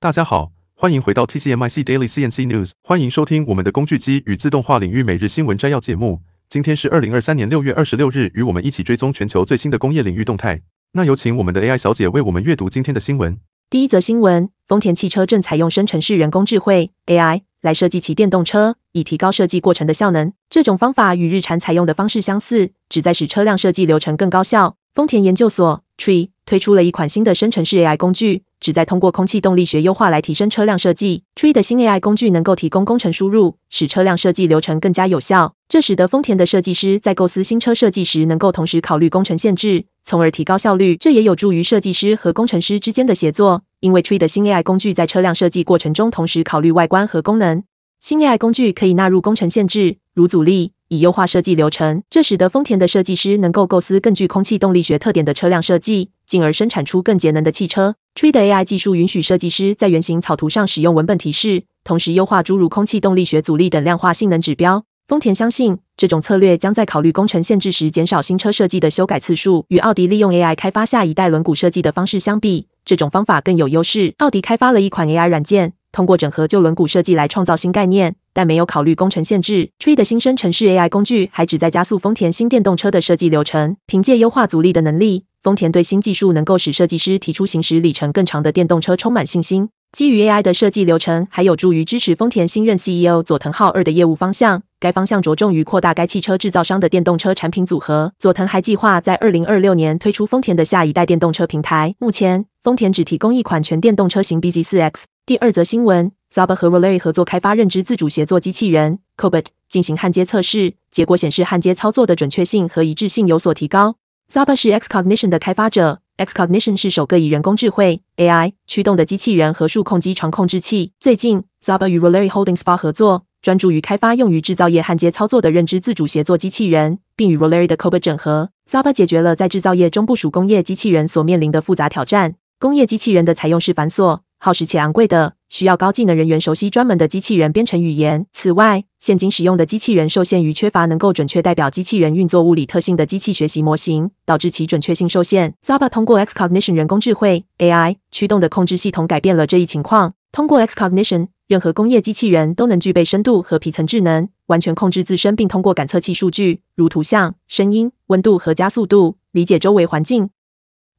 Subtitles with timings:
[0.00, 6.20] 大家好，欢迎回到 TCMIC Daily CNC News，欢迎收听我们的工具机与自动化领域每日新闻摘要节目。
[6.48, 10.62] 今天是二零二三年六月二十六日，与我们一起追踪全球最新的工业领域动态。
[10.92, 13.40] 那有请我们的 AI 小姐为我们阅读今天的新闻。
[13.68, 20.32] 第一则新闻：丰田汽车正采用生成式人工智慧 AI 来设计其电动车，以提高设计过程的效能。
[20.48, 24.76] 这种方法与日产采用的方式相似，旨在使车辆设计流程更高效。
[24.94, 31.22] 丰田研究所 Tree 推出了一款新的生成式 AI 工具，旨在通过空气动力学优化来提升车辆设计。
[31.34, 35.54] Tree 的新 AI 工具能够提供工程输入，使车辆设计流程更加有效。
[35.68, 40.96] 这使得丰田的设计师在构思新车设计时，能够同时考虑工程限制，从而提高效率。
[40.96, 47.62] 这也有助于设计师和工程师之间的协作，因为 Tree 的新 AI 工具在车辆设计过程中同时考虑外观和功能。
[48.00, 52.02] 新 AI 工具可以纳入工程限制，如阻力，以优化设计流程。
[52.08, 57.96] 这使得丰田的设计师能够构思更具空气动力学特点的车辆设计，进而生产出更节能的汽车。
[58.18, 64.82] Tree 的 AI 技术允许设计师在原型草图上使用文本提示，同时优化诸如空气动力学阻力等量化性能指标。
[65.06, 69.64] 丰田相信，这种策略将在考虑工程限制时减少新车设计的修改次数。
[69.68, 74.12] 与奥迪利用 AI 开发下一代轮毂设计的方式相比，这种方法更有优势。
[74.18, 79.68] 奥迪开发了一款 AI 软件，通过整合旧轮毂设计来创造新概念，但没有考虑工程限制。
[79.80, 83.76] Tree 的新生成式 AI 工具还旨在加速丰田新电动车的设计流程。
[83.88, 89.70] 凭借优化阻力的能力，丰田对新技术能够使设计师提出行驶里程更长的电动车充满信心。
[89.90, 94.62] 基于 AI 的设计流程，还有助于支持丰田新任 CEO 佐藤浩二的业务方向。
[94.78, 98.12] 该方向着重于扩大该汽车制造商的电动车产品组合。
[98.20, 101.96] 佐藤还计划在二零二六年推出丰田的下一代电动车平台。
[101.98, 105.02] 目前，丰田只提供一款全电动车型 BZ4X。
[105.26, 113.96] 第二则新闻：Zaba 和 Rollei 合作开发认知自主协作机器人 Cobot 进行焊接测试，结果显示焊接操作的准确性和一致性有所提高。
[114.32, 116.00] Zaba 是 XCognition 的开发者。
[116.18, 120.90] XCognition 是首个以人工智慧 AI 驱动的机器人和数控机床控制器。
[120.98, 128.50] 最近，Zaba 与 Rollei Holding SPA 合作，专注于开发用于制造业焊接操作的认知自主协作机器人，并与 Rollei 的 Cobot 整合。
[128.68, 132.34] Zaba 解决了在制造业中部署工业机器人所面临的复杂挑战。
[132.58, 138.24] 工业机器人的采用是繁琐、耗时且昂贵的，需要高技能人员熟悉专门的机器人编程语言。
[138.32, 145.54] 此外，现今使用的机器人受限于缺乏能够准确代表机器人运作物理特性的机器学习模型，导致其准确性受限。
[145.66, 150.14] Zaba 通过 XCognition 人工智慧 AI 驱动的控制系统改变了这一情况。
[150.30, 160.30] 通过 XCognition，任何工业机器人都能具备深度和皮层智能，完全控制自身，并通过感测器数据，如图像、声音、温度和加速度，理解周围环境。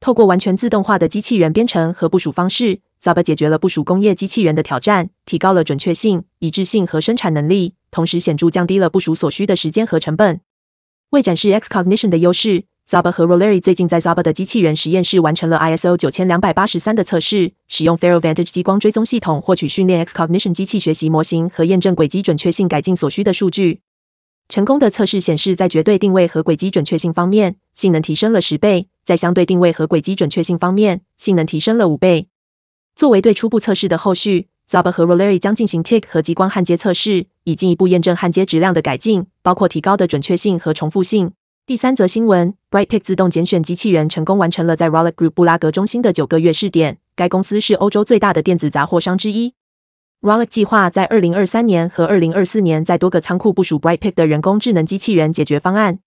[0.00, 10.40] 透过完全自动化的机器人编程和部署方式，Zaba 解决了部署工业机器人的挑战，提高了准确性、一致性和生产能力，同时显著降低了部署所需的时间和成本。
[11.10, 23.80] 为展示 XCognition 的优势，Zaba 和 Rollei 最近在 Zaba 的机器人实验室完成了 ISO 九千两百八十三的测试，使用 Faro Vantage 激光追踪系统获取训练 XCognition 机器学习模型和验证轨迹准确性改进所需的数据。
[24.48, 32.28] 成功的测试显示，在绝对定位和轨迹准确性方面，性能提升了十倍；在相对定位和轨迹准确性方面，性能提升了五倍。
[32.94, 41.32] 作为对初步测试的后续，Zaba 和 Rollei 将进行 TIG 和激光焊接测试，以进一步验证焊接质量的改进，包括提高的准确性和重复性。
[41.66, 46.98] 第三则新闻：Brightpick 自动拣选机器人成功完成了在 Rollei Group 布拉格中心的九个月试点。
[47.14, 49.54] 该公司是欧洲最大的电子杂货商之一。
[50.20, 56.00] Rollei 计划在二零二三年和二零二四年在多个仓库部署 Brightpick 的人工智能机器人解决方案。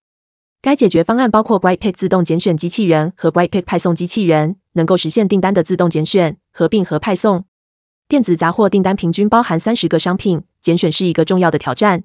[0.62, 7.46] 该解决方案包括 Brightpick 自动拣选机器人和 Brightpick 派送机器人，能够实现订单的自动拣选、合并和派送。
[8.08, 12.04] 电子杂货订单平均包含三十个商品，拣选是一个重要的挑战。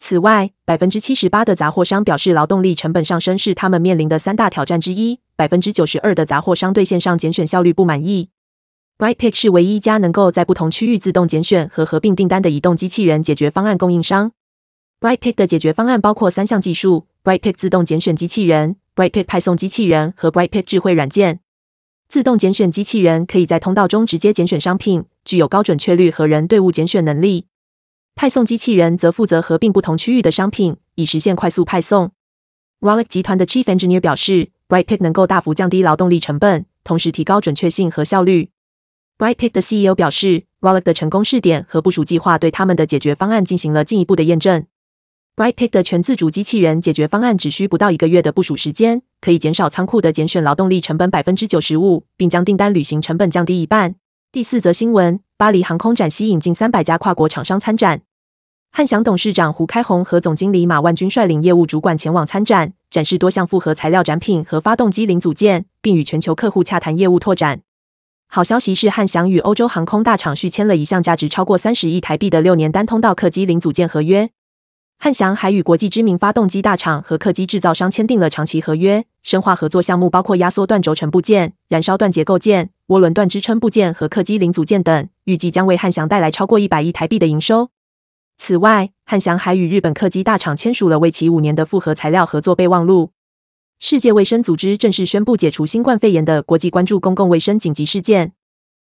[0.00, 5.20] 此外，百分之七十八的杂货商表示劳动力成本上升是他们面临的三大挑战之一。
[5.36, 8.30] 百分之九十二的杂货商对线上拣选效率不满意。
[8.98, 14.32] Brightpick 是唯一一家能够在不同区域自动拣选和合并订单的移动机器人解决方案供应商。
[15.00, 21.38] Brightpick 的解决方案包括三项技术：Brightpick 自动拣选机器人、Brightpick 派送机器人和 Brightpick 智慧软件。
[22.08, 27.44] 自动拣选机器人可以在通道中直接拣选商品，具有高准确率和人队伍拣选能力。
[28.14, 32.12] 派送机器人则负责合并不同区域的商品，以实现快速派送。
[32.80, 38.48] Rollei 集团的 Chief Engineer 表示，Brightpick 能够大幅降低劳动力成本，同时提高准确性和效率。
[39.18, 44.64] Brightpick 的 CEO 表示，Rollei 的成功试点和部署计划对他们的解决方案进行了进一步的验证。
[45.38, 53.94] Brightpick 的全自主机器人解决方案只需不到一个月的部署时间，可以减少仓库的拣选劳动力成本百分之九十五，并将订单履行成本降低一半。
[54.32, 58.00] 第四则新闻：巴黎航空展吸引近三百家跨国厂商参展。
[58.72, 67.60] 汉翔董事长胡开鸿和总经理马万军率领业务主管前往参展，展示多项复合材料展品和发动机零组件，并与全球客户洽谈业务拓展。
[68.26, 74.30] 好消息是，汉翔与欧洲航空大厂续签了一项价值超过三十亿台币的六年单通道客机零组件合约。
[75.00, 87.70] 汉翔还与国际知名发动机大厂和客机制造商签订了长期合约，深化合作项目包括压缩段轴承部件、燃烧段结构件、涡轮段支撑部件和客机零组件等，预计将为汉翔带来超过一百亿台币的营收。
[88.38, 93.12] 此外，汉翔还与日本客机大厂签署了为期五年的复合材料合作备忘录。
[93.78, 98.32] 世界卫生组织正式宣布解除新冠肺炎的国际关注公共卫生紧急事件。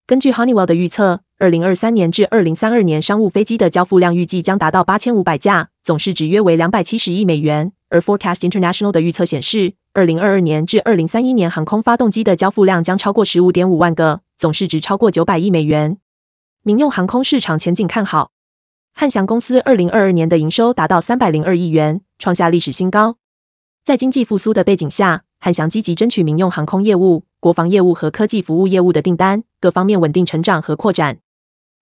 [0.04, 7.72] 根据 Honeywell 的预测，二零二三年至二零三二年商务飞机的交付量预计将达到八千五百架，总市值约为两百七十亿美元。
[7.88, 15.98] 而 Forecast International 的预测显示，二零二二年至二零三一年航空发动机的交付量将超过十五点五万个，总市值超过九百亿美元。
[16.62, 18.30] 民用航空市场前景看好，
[18.94, 23.16] 汉翔公司二零二二年的营收达到三百零二亿元，创下历史新高。
[23.84, 31.18] 在经济复苏的背景下，汉翔积极争取民用航空业务、国防业务和科技服务业务的订单，各方面稳定成长和扩展。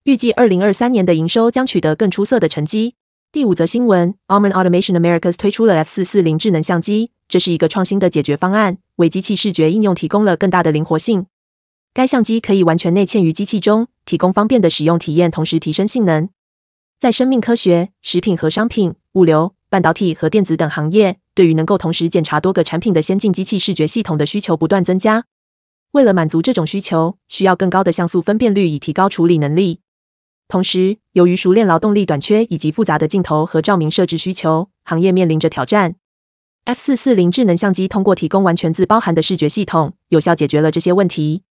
[0.04, 2.94] 预计二零二三年的营收将取得更出色的成绩。
[3.30, 11.26] 第五则新闻：Aumann Automation Americas 推出了 F 四四零智能相机，这是一个创新的解决方案，为机器视觉应用提供了更大的灵活性。
[11.92, 16.30] 该相机可以完全内嵌于机器中，提供方便的使用体验，同时提升性能。
[16.98, 25.26] 在生命科学、食品和商品、物流、半导体和电子等行业，对于能够同时检查多个产品的先进机器视觉系统的需求不断增加。
[25.92, 29.80] 为了满足这种需求，需要更高的像素分辨率以提高处理能力。
[30.50, 35.94] 同时，由于熟练劳动力短缺以及复杂的镜头和照明设置需求，行业面临着挑战。
[36.64, 41.44] F 四四零智能相机通过提供完全自包含的视觉系统，有效解决了这些问题。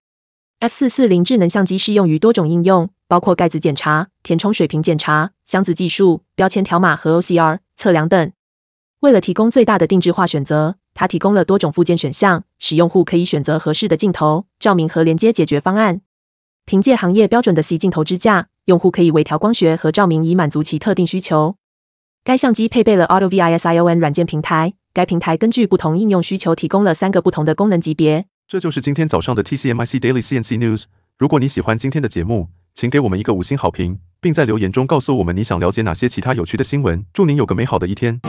[0.60, 8.34] F 四四零智能相机适用于多种应用，包括盖子检查、填充水平检查、箱子技术、标签条码和 OCR 测量等。
[9.00, 16.02] 为了提供最大的定制化选择，它提供了多种附件选项，使用户可以选择合适的镜头、照明和连接解决方案。
[16.70, 21.56] 凭借行业标准的 C 镜头支架，用户可以微调光学和照明以满足其特定需求。
[22.24, 28.28] 该相机配备了 AutoVISION 软件平台，该平台根据不同应用需求提供了三个不同的功能级别。
[28.48, 30.84] 这就是今天早上的 TCMIC Daily CNC News。
[31.18, 37.04] 如果你喜欢今天的节目，请给我们一个五星好评，并在留言中告诉我们你想了解哪些其他有趣的新闻。
[37.12, 38.22] 祝您有个美好的一天。